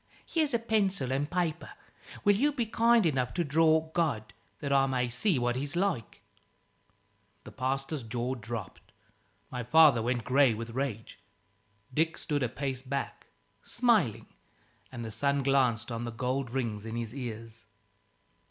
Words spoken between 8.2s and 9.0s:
dropped.